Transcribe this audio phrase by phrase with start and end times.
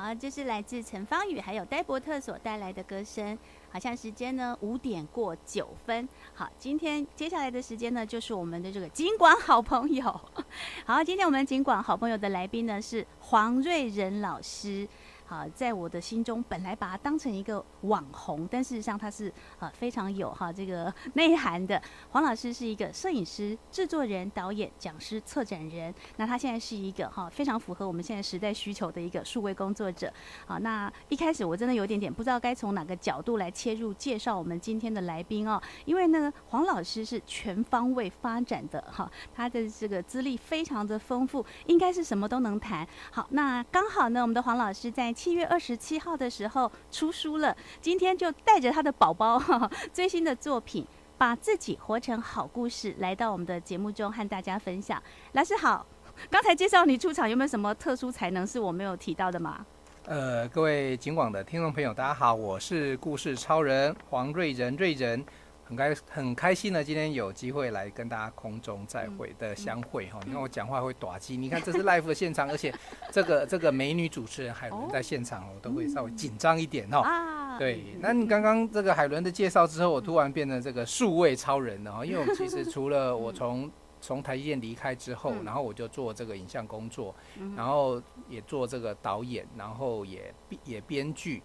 [0.00, 3.36] 好，这是来自陈芳宇还有戴伯特所带来的歌声。
[3.70, 6.08] 好像时间呢五点过九分。
[6.32, 10.04] 好，今天接下来的时间呢，就是我们的这个尽管好朋友。
[10.86, 14.86] 好，今天我们尽管好朋友的来宾呢是黄瑞仁老师。
[15.28, 21.80] 好，在我的心中，本来把他当成一个网红，但事实上他是啊非常有哈这个 内涵的。
[22.10, 25.94] 黄老师是一个摄影师、制作人、导演、讲师、策展人。
[26.16, 30.10] 那他现在是一个哈非常符合我们现在时代需求的一个数位工作者。
[30.46, 42.88] 好，那一开始我真的有点点不知道该从哪个角度来切入介绍我们今天的来宾哦，因为呢黄老师是全方位发展的哈，他的这个资历非常的丰富，应该是什么都能谈。
[43.10, 45.14] 好，那刚好呢，我们的黄老师在。
[45.18, 49.42] 七月二十七号的时候出书了，今天就带着他的宝宝
[49.92, 50.86] 最新的作品，
[51.18, 55.02] 把自己活成好故事，来到我们的节目中和大家分享。
[55.32, 55.84] 老师好，
[56.30, 59.66] 刚才介绍你出场，有没有什么特殊才能是我没有提到的吗？
[60.04, 65.24] 呃，各位警广的听众朋友，大家好，我是故事超人黄瑞仁，瑞仁。
[65.68, 70.18] 很开很开心呢，今天有机会来跟大家空中再会的相会哈。
[70.24, 72.74] 你看我讲话会短机，你看这是 live 的现场，而且
[73.12, 77.58] 这个这个美女主持人海伦在现场，我都会稍微紧张一点哈。
[77.58, 82.02] 对，那你刚刚这个海伦的介绍之后，我突然变成这个数位超人了哈。
[82.06, 87.14] 因为我其实除了我从从台积电离开之后，然后我就做这个影像工作，
[87.54, 91.42] 然后也做这个导演，然后也也编剧，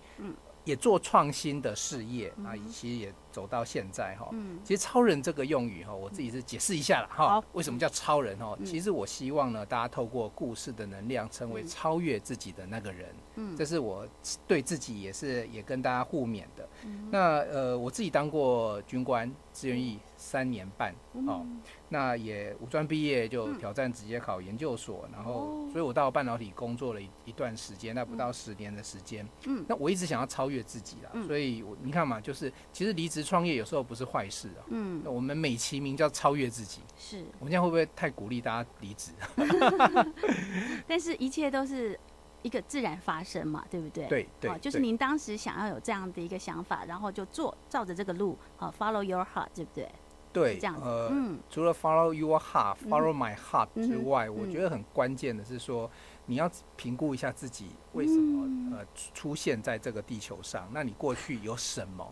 [0.63, 3.13] 也做创新的事业啊，其实也。
[3.33, 7.43] 走到现在哈，嗯其实超人这个用语哈，我自己是解释一下了哈。
[7.53, 8.55] 为什么叫超人哈？
[8.63, 13.09] 其实我希望呢，大家透过故事的能量，成为超越自己的那个人。
[13.35, 14.07] 嗯，这是我
[14.47, 16.69] 对自己也是也跟大家互勉的。
[17.09, 20.93] 那呃，我自己当过军官，志愿役三年半
[21.25, 21.43] 哦。
[21.89, 29.27] 那也五专毕业就挑战直接考研究所，然后所以我到半导体工作了一一段时间，那不到十年的时间。
[29.47, 33.22] 嗯，那我一直想要超越自己啦，所以我你看嘛，就是其实离职。
[33.23, 34.61] 创业有时候不是坏事啊。
[34.67, 36.81] 嗯，我们美其名叫超越自己。
[36.97, 39.11] 是，我们这样会不会太鼓励大家离职？
[40.87, 41.99] 但是一切都是
[42.41, 44.05] 一个自然发生嘛，对不对？
[44.07, 49.89] 对对，就是您当时想要有这样的一个想法，然后就做，照着这个路，好，follow your heart，对不对？
[50.33, 50.81] 对，这样子。
[50.83, 55.89] 呃，嗯，除了 follow your heart，follow my heart 之外，我觉得很关键的是说，
[56.25, 62.11] 你要评估一下自己为什么呃出现在这个地球上，那你过去有什么？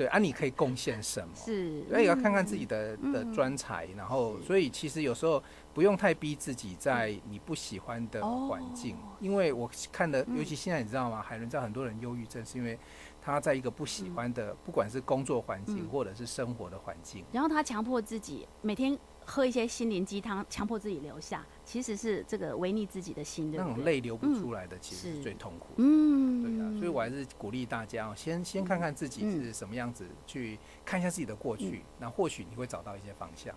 [0.00, 1.28] 对啊，你可以贡献什么？
[1.34, 5.42] 是，所以要看看自己的、嗯、的专才，然后，所以其实有时候
[5.74, 11.20] 不用太逼自己在你不喜欢的环境，哦、因为我看的，尤其现在你知道吗？
[11.20, 12.78] 海伦知道很多人忧郁症是因为
[13.20, 18.98] 他在一个不喜欢的，嗯、不管是工作环境或者是生活的环境，然后他强迫自己每天。
[19.22, 23.58] 喝一些心灵鸡汤，强迫自己留下，其实是这个违逆自己的心，对？
[23.58, 25.74] 那种泪流不出来的，其实是最痛苦的。
[25.76, 33.54] 嗯，对啊，所以我还是鼓励大家，先先看看自己是什么样子，去看一下自己的过去，那或许你会找到一些方向。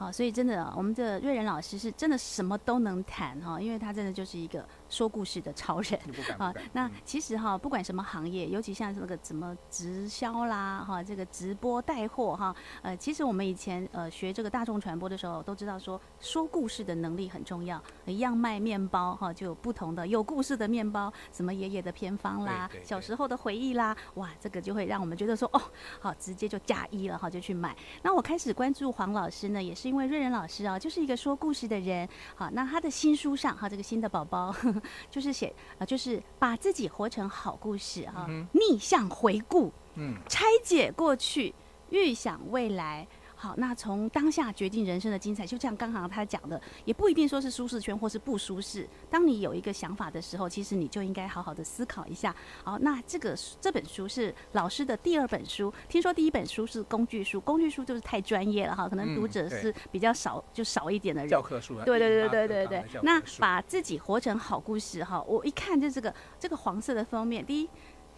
[0.00, 6.00] 好，所以真的，我们的瑞仁老师是真的什么都能谈哈，因为他真的就是一个说故事的超人
[6.38, 6.50] 啊。
[6.72, 17.78] 那其实哈，不管什么行业，尤其像这个怎么直销啦哈，这个直播带货哈，呃，其实我们以前呃学这个大众传播的时候，都知道说说故事的能力很重要。
[18.06, 25.60] 一样卖面包哈，就有不同的有故事的面包，什么爷爷的偏方啦，小时候的回忆啦，哇，这个就会让我们觉得说哦，
[26.00, 27.76] 好，直接就加一了哈，就去买。
[28.02, 29.89] 那我开始关注黄老师呢，也是。
[29.90, 32.08] 因为瑞仁老师啊，就是一个说故事的人。
[32.36, 34.54] 好，那他的新书上哈，这个新的宝宝
[35.10, 41.52] 就是写啊，就是把自己活成好故事哈，逆向回顾，嗯，拆解过去，
[41.90, 43.04] 预想未来。
[43.40, 48.86] 好，那从当下决定人生的精彩，就像刚刚他讲的，也不一定说是舒适圈或是不舒适。
[49.08, 52.36] 当你有一个想法的时候，其实你就应该好好的思考一下。
[52.62, 61.30] 好，那这个这本书是老师的第二本书，听说第一本书是工具书，工具书就是太专业了哈，可能读者是比较少，嗯、就少一点的人。
[61.30, 61.76] 教科书。
[61.86, 62.84] 对对对对对对。
[63.02, 67.70] 那把自己活成好故事哈，我一看就这个这个黄色的封面，第一。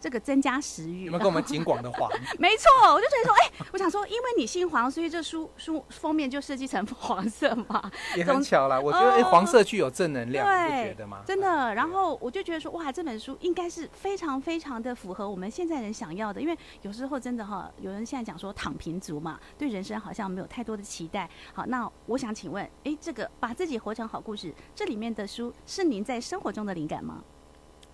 [0.02, 2.10] 这个增加食欲，有没有跟我们景广的黄？
[2.36, 7.88] 没错，我就觉得说，哎、欸，我想说，因为你姓黄，所以这书书封面就设计成黄色嘛。
[8.16, 11.22] 也很巧啦，我觉得哎，黄色具有正能量，你不觉得吗？
[11.24, 11.72] 真的。
[11.72, 21.30] 然后我就觉得说，哇，这本书应该是非常非常的符合我们现在人想要的，因为有时候真的哈，有人现在讲说躺平族嘛，对人生好像没有太多的期待。
[21.54, 27.22] 好，那我想请问，哎、欸，这个把自己活成好故事，这里面的书是您在生活中的灵感吗？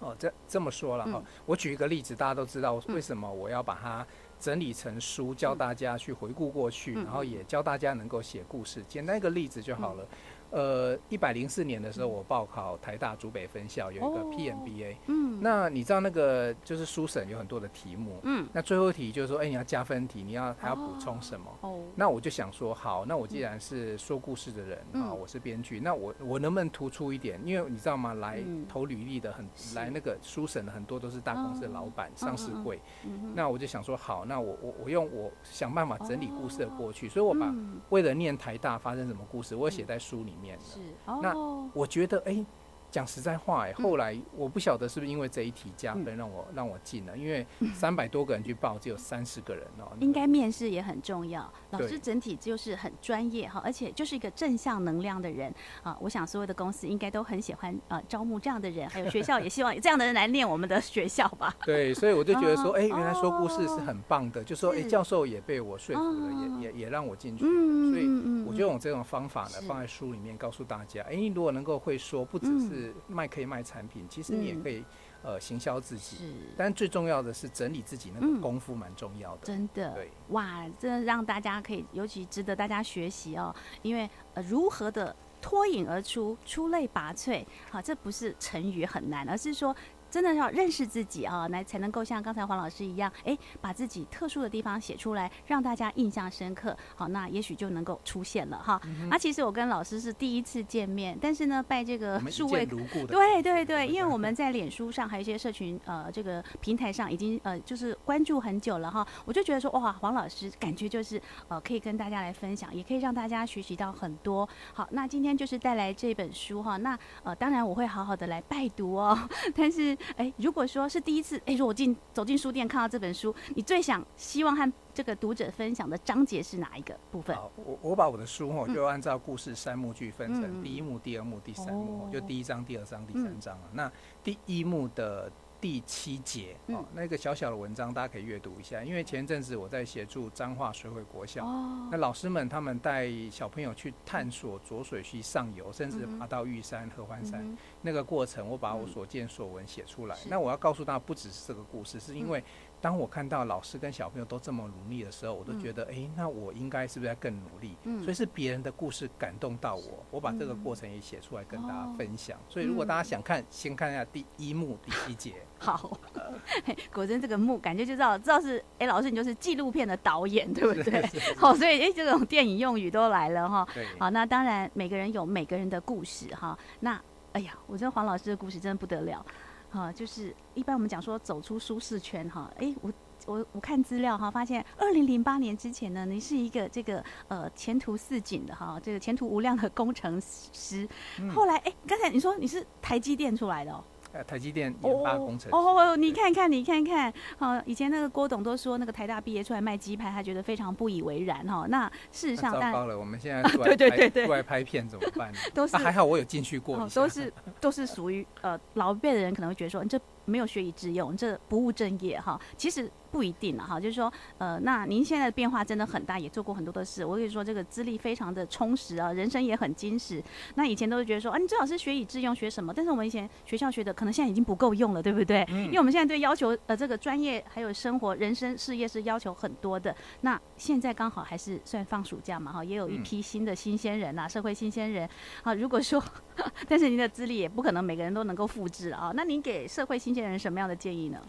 [0.01, 4.07] 哦，这这么说了哈，嗯、我举一个例子，大家都知道为什么我要把它
[4.39, 8.83] 整理成书，嗯、教大家去回顾过去，嗯、然后也教大家能够写故事。
[8.89, 10.07] 简单一个例子就好了。
[10.51, 14.97] 呃，一百零四年的时候，我报考台大竹北分校，有一个 PMBA。
[15.07, 18.19] 嗯，那你知道那个就是书审有很多的题目。
[18.23, 21.47] 嗯，那最后一题就是说，哎，你要加分题，你要还要补充什么？
[21.61, 27.39] 哦，那我就想说，好，那我既然是说故事的人啊，我是编剧，那我我能不能突出一点？
[27.45, 28.15] 因为你知道吗？
[28.15, 33.33] 来投履历的很来那个书审的很多都是大公司的老板、上市会，嗯。
[33.35, 37.55] 那我就想说，好，那我我我用我想办法整理故事的过去，所以我把
[37.91, 40.81] 为了念台大发生什么故事，我写在书里是，
[41.23, 41.35] 那
[41.73, 42.33] 我觉得哎。
[42.33, 42.47] 欸
[42.91, 49.93] 讲实在话，哎，后来我不晓得是不是因为这一题加分让我让我进了，因为三百多个人去报，只有三十个人哦。
[50.01, 55.53] 应该面试也很重要，老师整体就是很专业哈，而且就是一个正向能量的人
[55.83, 55.97] 啊。
[56.01, 61.55] 我想所有的公司应该都很喜欢呃招募这样的人，还有学校也希望有这样的人来念我们的学校吧。
[61.65, 67.45] 对，所以我就觉得说，哎，原来说故事是很棒的，就说哎，教授也被我说服了，也也也让我进去。
[67.45, 74.79] 所以我就用这种方法呢，放在书里面告诉大家，哎，如果能够会说，不只是是卖可以卖产品，其实你也可以、
[75.23, 76.25] 嗯、呃行销自己，是，
[76.57, 89.75] 但最重要的是整理自己那个功夫蛮重要的，嗯、真的，对，哇，真的让大家可以尤其值得大家学习哦，因为呃如何的脱颖而出、出类拔萃，好，这不是成语很难，而是说。
[90.11, 96.77] 真的要认识自己啊，来才能够像刚才黄老师一样，哎，把自己特殊的地方写出来，让大家印象深刻。
[96.97, 98.81] 好，那也许就能够出现了哈。
[98.85, 102.65] 那、嗯啊、其实我跟老师是第一次见面，但是呢，拜这个数位，
[103.07, 109.07] 对对对，因为我们在脸书上还有一些社群呃这个平台上已经呃就是关注很久了哈。
[109.25, 114.49] 我就觉得说哇，黄老师感觉就是呃可以跟大家来分享，也可以让大家学习到很多。
[114.73, 116.77] 好，那今天就是带来这本书哈。
[116.79, 119.19] 那呃当然我会好好的来拜读哦，
[119.55, 119.98] 但是。
[120.17, 127.35] 哎，如果说是第一次，哎，如果进走进书店看到这本书，你最想希望和这个读者分享的章节是哪一个部分？
[127.37, 133.63] 好，我我把我的书哦，就按照故事三幕剧分成第一幕、第二幕、第三幕，嗯、就第一章、第二章、第三章啊。
[133.73, 133.93] 嗯、那
[134.23, 135.31] 第一幕的。
[135.61, 141.45] 第七节哦，那个小小的文章大家可以阅读一下，因为前阵子我在协助彰化水会国小，
[141.91, 150.17] 那老师们他们带小朋友去探索浊水溪上游，甚至爬到玉山、合欢山那个过程，我把我所见所闻写出来。
[150.29, 152.43] 那我要告诉大家，不只是这个故事，是因为。
[152.81, 157.77] 当我看到老师跟小朋友都这么努力的时候，我都觉得，哎、嗯欸，那我应该是不是要更努力？
[157.83, 162.39] 嗯，所以是别人的故事感动到我，我把这个过程也写出来跟大家分享。
[162.39, 165.35] 嗯、所以如果大家想看，嗯、先看一下第一幕第七节。
[165.59, 165.99] 好，
[166.95, 171.05] 果真这个幕感觉就知道，知道是，哎、欸，老师你就是纪录片的导演，对不对？
[171.37, 173.67] 好， 所以哎、欸，这种电影用语都来了哈。
[173.75, 173.85] 对。
[173.99, 176.57] 好，那当然每个人有每个人的故事哈。
[176.81, 177.01] 那，
[177.33, 179.25] 哎呀，我觉得黄老师的故事真的不得了。
[179.71, 182.93] 哈，就是一般我们讲说走出舒适圈哈，哎，我
[183.27, 190.19] 我我看资料哈，发现二零零八年之前呢，你是一个这个呃前途似锦的哈，这个前途无量的工程
[190.53, 190.89] 师，
[191.35, 193.85] 后来哎，刚才你说你是台积电出来的哦。
[194.19, 201.67] 呃，台积电研发工程哦，哦，你看看，你看看，好，以前那个郭董都说，那个台大毕业出来卖鸡排，他觉得非常不以为然哈。
[201.69, 205.31] 那事实上，糟糕了，我们现在对对对对，出来拍片怎么办？
[205.55, 209.97] 都是还好，我有进去过，都是都是属于呃老一辈的人可能会觉得说，你这
[210.29, 212.41] 没有学以致用，这不务正业哈。
[212.57, 212.91] 其实。
[213.11, 217.03] 不一定了哈，就是说，呃，那您现在的变化真的很大，也做过很多的事。
[217.03, 220.23] 我跟你说，这个资历非常的充实啊，人生也很精实。
[220.57, 222.71] 那以前都是觉得说，啊，你最好是学以致用，学什么？
[222.71, 225.43] 但是我们以前学校学的，可能现在已经不够用了，对不对？
[225.49, 225.65] 嗯。
[225.65, 229.97] 因为我们现在对要求，呃，这个专业还有生活、人生、事业是要求很多的。
[230.21, 235.09] 那现在刚好还是算放暑假嘛，哈，也有一批新的新鲜人啊，社会新鲜人。
[235.43, 236.03] 好，如果说，
[236.69, 239.13] 但是您的资历也不可能每个人都能够复制啊。
[239.15, 241.21] 那您给社会新鲜人什么样的建议呢？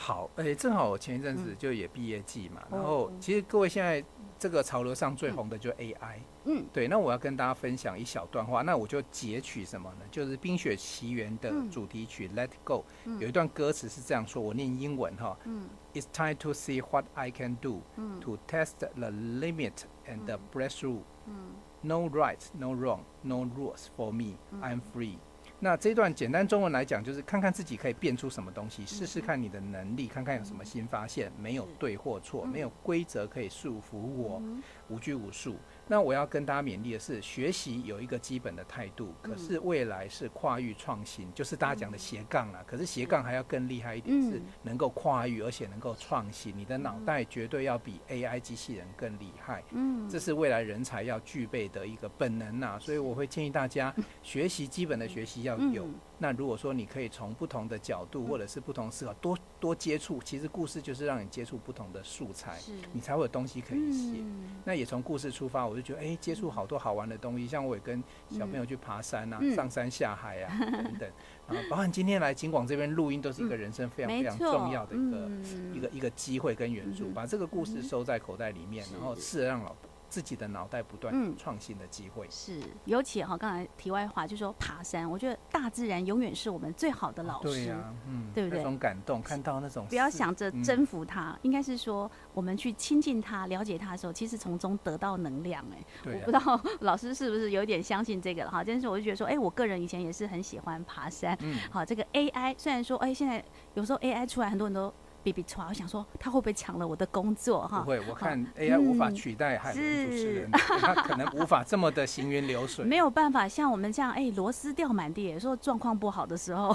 [0.00, 4.02] 好，哎、欸，正好我前一阵子就也毕业季嘛，嗯、然后其实各位现在
[4.38, 10.02] 这个潮流上最红的就是 AI，嗯，对，那我要跟大家分享一小段话，那我就截取什么呢？
[10.08, 12.84] 就是《冰雪奇缘》的主题曲《Let Go》，
[13.18, 17.82] 有一段歌词是这样说，我念英文哈，嗯，It's time to see what I can do
[18.20, 24.80] to test the limit and the breakthrough，嗯，No right, no wrong, no rules for me, I'm
[24.94, 25.16] free。
[25.60, 31.32] 那这段简单中文来讲，就是看看自己可以变出什么东西，试试看你的能力，看看有什么新发现。
[31.36, 34.40] 没有对或错，没有规则可以束缚我，
[34.88, 35.56] 无拘无束。
[35.88, 42.62] 那我要跟大家勉励的是，学习有一个基本的态度，可是未来是跨域创新，就是大家讲的斜杠啊。
[42.66, 46.56] 可是斜杠还要更厉害一点，是能够跨域，而且能够创新。
[46.56, 49.64] 你的脑袋绝对要比 AI 机器人更厉害。
[49.70, 52.78] 嗯，这是未来人才要具备的一个本能呐。
[52.78, 55.88] 所以我会建议大家学习基本的学习要有。
[56.18, 62.58] 那如果说你可以从不同的角度或者是不同思考多多接触，其实故事就是让你接触不同的素材，
[62.92, 64.22] 你才会有东西可以写。
[64.64, 71.08] 那也从故事出发，我就觉得哎，接触好多好玩的东西，像我也跟小朋友去爬山啊，上山下海啊 等等，
[71.46, 75.30] 啊，包含今天来景广这边录音，都是一个人生非常非常重要的一个
[75.74, 79.74] 一个一个机会跟元素，把这个故事收在口袋里面，然后试着让老。
[80.08, 88.58] 自己的脑袋不断创新的机会、嗯、是，尤其哈，刚才题外话就是说爬山，我觉得大自然永远是我们最好的老师，对呀、啊，嗯，对不对？
[88.58, 95.64] 那种感动，看到那种，不要想着征服它，嗯、应该是说我们去亲近它、了解它的时候，其实从中得到能量。
[95.72, 98.64] 哎，我不知道老师是不是有点相信这个了哈？
[98.64, 101.36] 但是我就觉得说，哎，我个人以前也是很喜欢爬山。
[101.40, 104.92] 嗯，好，这个 AI 虽然说，哎，现在有时候 AI 出来，很多人都。
[105.22, 107.80] 比比我想说他会不会抢了我的工作哈？
[107.80, 112.84] 不会，我看 AI 无法取代海伦主持人， 他可能无法这么的行云流水。
[112.84, 116.74] 没有办法像我们这样，哎，螺丝掉满地，有时候状况不好的时候。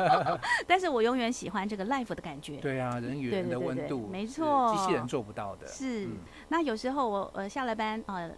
[0.68, 2.56] 但是我永远喜欢这个 life 的感觉。
[2.58, 5.66] 对啊，人与人的温度，没错，机器人做不到的。
[5.66, 6.08] 是，
[6.48, 8.30] 那有时候我呃下了班呃。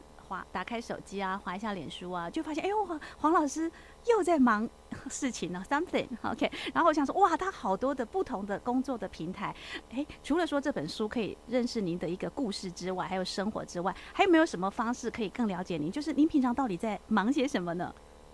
[0.52, 3.70] 打开手机啊，滑一下脸书啊，就发现，哎呦，黄老师
[4.06, 4.68] 又在忙
[5.10, 6.50] 事情呢，something OK。
[6.72, 9.54] 然后我想说，哇，他好多的不同的工作的平台，
[9.90, 15.90] 哎，除了说这本书可以认识您的一个故事之外，还有生活之外，还有没有什么方式可以更了解您？
[15.90, 17.92] 就是您平常到底在忙些什么呢？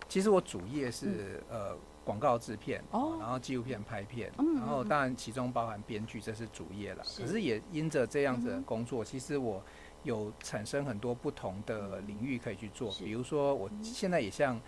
[0.08, 7.04] 其实我主业是、嗯、呃广告制片，哦，然后纪录片拍片，嗯，然后当然其中包含编剧，这是主业了。
[7.04, 9.62] 是可是也因着这样子的工作，嗯、其实我。
[10.02, 14.60] 有产生很多不同的领域可以去做，比如说我现在也像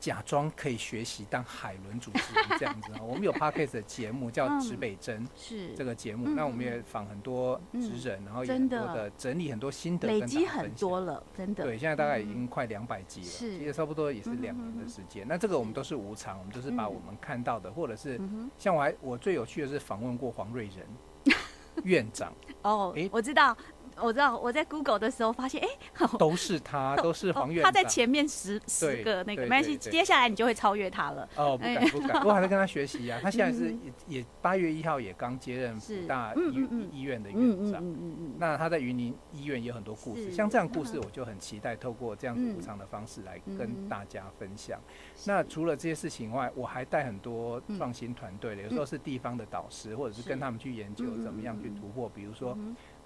[0.00, 2.92] 假装可以学习当海伦主持人这样子。
[3.02, 5.74] 我们有 Podcast 的节目叫《指北针》，是。
[5.74, 6.28] 这个节目。
[6.28, 11.64] 那我们也访很多职人，然后也很多的整理很多心得，累积很多了，真的。
[11.64, 15.26] 对，现在大概已经快两百集了，其实差不多也是两年的时间。
[15.26, 18.20] 那这个我们都是无偿，我们都是把我们看到的，或者是
[18.56, 21.34] 像我还我最有趣的是访问过黄瑞仁
[21.82, 22.32] 院长。
[22.62, 23.56] 哦，哎，我知道。
[24.02, 27.72] 我知道我在 Google 的时候发现，哎、欸，都是他， 都是黄院长。
[27.72, 31.28] 他在前面十十个那个，没关系，接下来你就会超越他了。
[31.36, 33.18] 哦，不敢不敢，我还在跟他学习呀。
[33.22, 33.72] 他现在是
[34.08, 37.82] 也也八月一号也刚接任福大医医院的院长。
[38.38, 44.80] 那他在云林医院也有很多故事，像这样故事，我就很期待透过这样子无偿的方式来跟大家分享。
[45.24, 52.56] 那除了这些事情外，我还带很多创新团队的，有时候是地方的导师，或者是跟他们去研究怎么样去突破，比如说。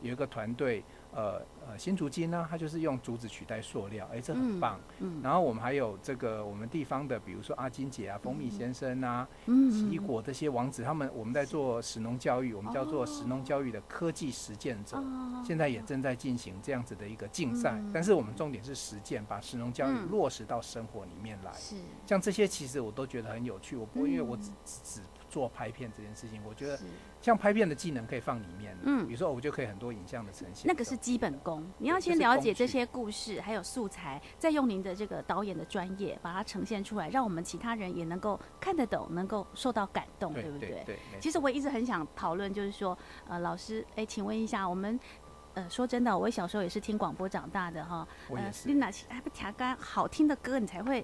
[0.02, 0.82] 有一个团队，
[1.14, 4.80] 呃呃，新竹金呢，它就是用竹子取代塑料，哎、欸，这很棒。
[4.98, 5.20] 嗯。
[5.20, 17.72] 嗯然后我们还有这个我们地方的，比如说阿金姐啊、蜂蜜先生啊、嗯、奇异果这些王子，他们我们在做食农教育，我们叫做食农教育的科技实践者，哦、现在也正在进行这样子的一个竞赛。
[17.72, 21.52] 嗯、但是我们重点是实践，把食农教育落实到生活里面来。
[22.06, 25.00] 像这些其实我都觉得很有趣，我不会因为我只只。
[25.32, 26.78] 做拍片这件事情，我觉得
[27.22, 40.82] 像拍片的技能可以放里面，嗯，比如说我就可以很多影像的呈现，那个是基本功，你要先了解这些故事还有素材，再用您的这个导演的专业把它呈现出来，让我们其他人也能够看得懂，能够受到感动，对不对？
[40.84, 40.98] 对。
[41.18, 42.96] 其实我一直很想讨论，就是说，
[43.26, 45.00] 呃，老师，哎，请问一下，我们，
[45.54, 48.68] 呃，说真的，我小时候也是听广播长大的哈，我也是。
[48.68, 51.02] 你哪些还不听干好听的歌，你才会。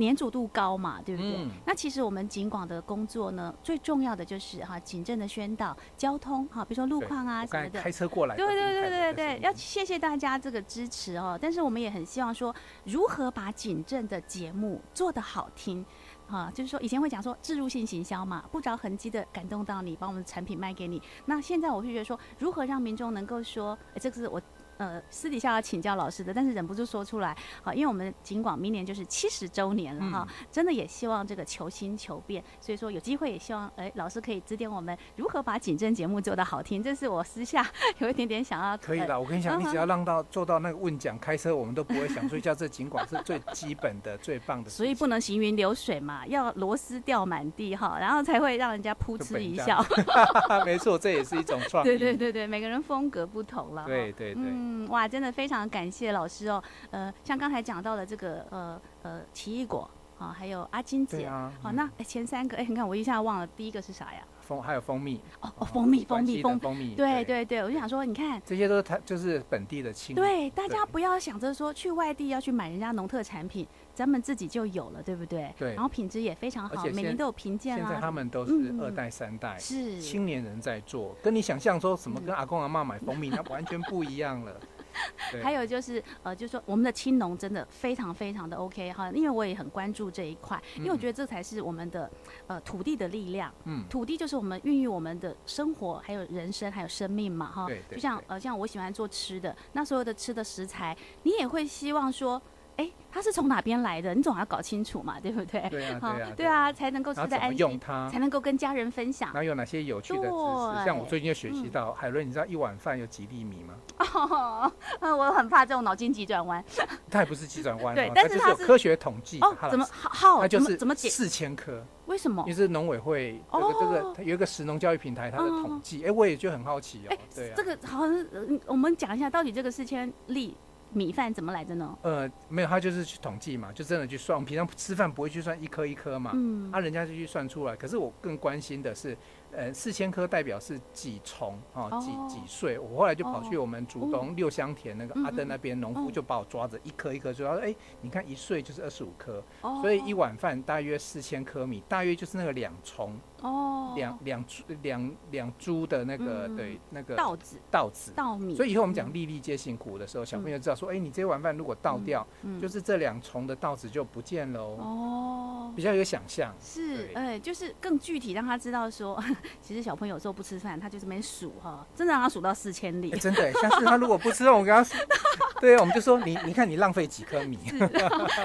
[0.00, 1.36] 黏着度高嘛，对不对？
[1.36, 7.82] 嗯、那其实我们警广的工作呢，最重要的就是哈警政的宣导、交通哈，比如说路况啊什么的。
[7.82, 8.34] 开车过来。
[8.34, 11.38] 对对对对对对，要谢谢大家这个支持哦。
[11.40, 12.54] 但是我们也很希望说，
[12.84, 15.84] 如何把警政的节目做得好听
[16.26, 16.50] 啊？
[16.54, 21.00] 就是说以前会讲说置入性行销嘛，不着痕迹的感动到你，把我们的产品卖给你。
[21.26, 24.40] 那现在我会觉得说，如何让民众能够说，哎，这个是我。
[24.80, 37.62] 呃，私底下要请教老师的，但是忍不住说出来，好，因为我们警广明年就是七十周年了哈，嗯、真的也希望这个求新求变，所以说有机会也希望，哎，老师可以指点我们如何把警政节目做得好听，这是我私下
[38.00, 38.74] 有一点点想要。
[38.78, 44.70] 可以的，我跟你讲，你只要让到做到那个问讲开车，我们都不会想睡觉，这警广是最基本的、最棒的。
[44.70, 49.84] 所以不能行云流水嘛，要螺丝掉满地哈，然后才会让人家扑哧一笑。
[50.64, 51.84] 没错，这也是一种创意。
[51.90, 53.84] 对对对对，每个人风格不同了。
[53.84, 54.44] 对对对。
[54.46, 56.62] 嗯嗯，哇，真的非常感谢老师哦。
[56.90, 64.20] 呃，像刚才讲到的这个呃呃奇异果啊，还有阿金姐，啊，好，那前三个哎，你看我一下忘了，第一个是啥呀？
[64.40, 70.14] 蜂还有蜂蜜哦哦，蜂蜜蜂蜜蜂蜂蜜，对对对，我就想说，你看这些都是它就是本地的青。
[70.14, 73.66] 对，大家不要想着说去外地要去买人家农特产品，
[74.00, 75.54] 咱们自己就有了，对不对？
[75.58, 75.74] 对。
[75.74, 77.86] 然后品质也非常好，每年都有评鉴啊。
[77.86, 84.58] 现在他们都是二代三代，是青年人在做，跟你想象说什么跟阿公阿妈买蜂蜜，那完全不一样了。
[85.42, 92.10] 还有就是呃，就是说我们的青农真的非常非常的 OK 哈，因为我也很关注这一块，因为我觉得这才是我们的
[92.46, 93.52] 呃土地的力量。
[93.64, 97.66] 嗯，土地就是我们孕育我们的生活，还有人生，还有生命嘛哈。
[97.66, 102.40] 对，就像呃像我喜欢做吃的，那所有的吃的食材，你也会希望说。
[102.80, 104.14] 哎，它是从哪边来的？
[104.14, 105.68] 你总要搞清楚嘛， 对不对？
[105.68, 109.28] 对啊，对啊，对啊，才能够吃得安心，用它，才能够跟家人分享。
[109.34, 110.84] 然后有哪些有趣的知识？
[110.86, 113.74] 像我最近就学习到，海伦，你知道一碗饭有几粒米吗？
[115.02, 116.64] 哦，我很怕这种脑筋急转弯。
[117.10, 119.38] 它也不是急转弯，对，但是它有科学统计。
[119.40, 120.40] 哦，怎么好？
[120.40, 121.10] 它就是怎么解？
[121.10, 121.84] 四千颗。
[122.06, 122.42] 为什么？
[122.44, 126.04] 因为是农委会这个这个有一个食农教育平台，它的统计。
[126.04, 127.16] 哎，我也就很好奇哦。
[127.34, 128.26] 对啊，这个好像
[128.66, 130.56] 我们讲一下，到底这个四千粒。
[130.92, 131.98] 米饭怎么来的呢？
[132.02, 134.36] 呃，没有，他就是去统计嘛，就真的去算。
[134.36, 137.76] 我们平常吃饭不会去算一颗一颗嘛，嗯，啊，人家就去算出来。
[137.76, 139.16] 可是我更关心的是。
[139.52, 141.90] 呃，四千颗代表是几重啊？
[141.98, 142.78] 几几岁？
[142.78, 149.42] 我后来就跑去我们竹东六乡田那个阿登那边，农夫就把我抓着一颗一颗说：“哎，你看一岁就是二十五颗，
[149.82, 154.44] 所以一碗饭大约四千颗米，大约就是那个两重哦，两两
[154.82, 158.54] 两两株的那个对那个稻子稻子稻米。
[158.54, 162.26] 所以以后我们讲粒粒皆辛苦的时候，小朋友知道说：哎，你这碗饭如果倒掉，
[162.60, 169.20] 就是这两重的稻子就不见了哦，比较有想象是哎，就是更具体让他知道说。
[169.62, 173.10] 其实小朋友有时候不吃饭，他就这边数哈，真的让他数到四千里。
[173.12, 174.96] 真的，下次他如果不吃饭，我跟他说，
[175.60, 177.58] 对啊，我们就说你，你看你浪费几颗米。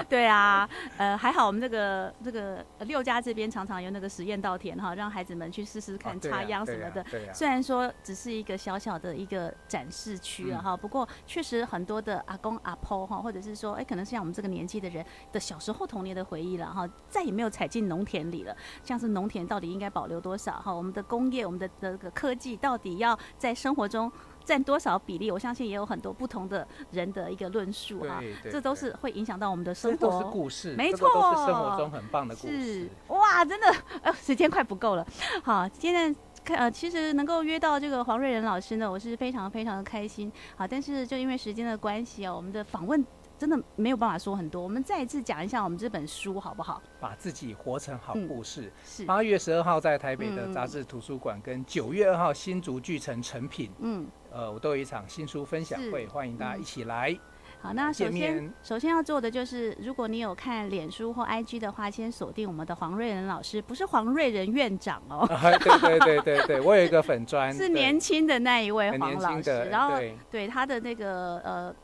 [0.08, 0.68] 对啊，
[0.98, 7.04] 呃，还好我们这个这个六家这边常常有那个实验稻田哈，让孩子们去试试看插秧什么的。
[7.32, 18.54] 虽然说只是一个小小的一个展示区了哈，不过确实很多的阿公阿婆哈，或者是说哎，可能是像我们这个年纪的人的小时候童年的回忆了哈，再也没有踩进农田里了。
[18.84, 20.72] 像是农田到底应该保留多少哈？
[20.72, 24.10] 我们的工业，我们的这个科技到底要在生活中
[24.46, 25.30] 占多少比例？
[25.30, 29.96] 我相信也有很多不同的人的一个论述啊，这都是会影响到我们的生活。
[29.96, 32.88] 这都是故事，没错，都是生活中很棒的故事。
[33.08, 35.04] 哇，真的，呃，时间快不够了。
[35.42, 40.32] 好，现在看呃，其实能够约到这个黄瑞仁老师呢，我是非常非常的开心。
[40.54, 43.04] 好，但是就因为时间的关系啊，我们的访问。
[43.38, 46.82] 真的没有办法说很多，我们再一次讲一下我们这本书好不好？
[46.98, 48.62] 把自己活成好故事。
[48.62, 57.12] 嗯、是八月十二号在台北的杂志图书馆，跟九月二号新竹巨城成品，嗯，呃，我都有一场新书分享会，欢迎大家一起来。
[57.12, 57.20] 嗯、
[57.60, 65.26] 好，那首先首先要做的就是，如果你有看脸书或 IG 的话，先锁定我们的黄瑞仁老师，不是黄瑞仁院长哦。
[65.60, 71.74] 对对对对对，我有一个粉砖， 是年轻的那一位黄老师，对然后对，对他的那个呃。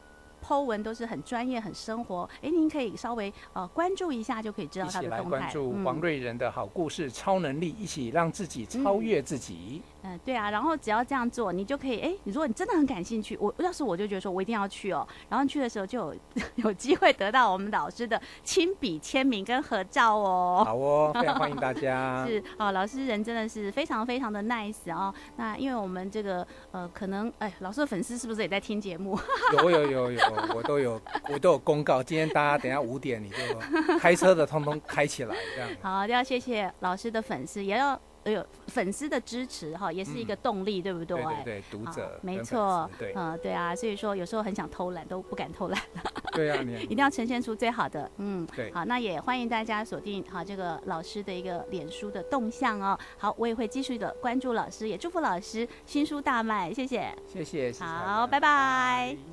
[0.45, 5.23] Po 文都是很专业、很生活，哎，您可以稍微呃关注一下，就可以知道他的动态。
[5.23, 9.83] 一起来关注王瑞仁的好故事、嗯、超能力，一起让自己超越自己。
[9.87, 16.17] 嗯嗯，对啊，然后只要这样做，你就可以，哎，你如果你真的很感兴趣，我要是我就觉得说我一定要去哦，然后去的时候就有
[16.67, 20.65] 有机会得到我们老师的亲笔签名跟合照哦。
[20.67, 22.27] 好哦， 非常欢迎大家。
[22.27, 25.15] 是哦，老师人真的是非常非常的 nice 哦。
[25.37, 29.17] 那因为我们这个呃，可能哎，老师的粉丝是不是也在听节目？
[29.57, 30.21] 有有有有，
[30.55, 33.37] 我都有我都有公告，今天大家等一下五点你就
[33.99, 35.71] 开车的通通开起来这样。
[35.81, 38.01] 好，要谢谢老师的粉丝，也要。
[38.25, 41.17] 哎呦，粉丝的支持哈，也是一个动力，嗯、对不对？
[41.23, 45.81] 对对对，读者没错，对，嗯，对啊，所以说有时候很想偷懒，都不敢偷懒。
[46.33, 48.73] 对啊，你一定要呈现出最好的，嗯，对。
[48.73, 52.99] 好，那也欢迎大家锁定好这个老师的一个脸书的动向哦。
[53.19, 59.32] 好，我也会继续的关注老师，也祝福老师新书大卖，谢谢，谢谢，好，拜拜。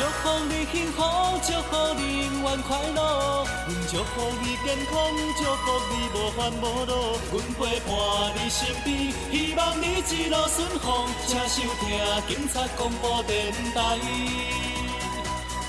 [0.00, 1.02] 祝福你幸福，
[1.44, 4.96] 祝福你永远快乐，阮祝福你健康，
[5.36, 6.92] 祝福你无烦无恼。
[7.30, 7.92] 阮陪伴
[8.34, 11.06] 你身边，希望你一路顺风。
[11.26, 11.84] 请收听
[12.26, 13.98] 警察广播电台，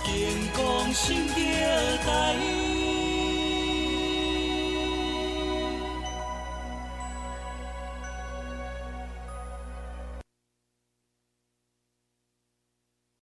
[0.05, 0.09] 健
[0.53, 1.35] 康新时
[2.07, 2.70] 代。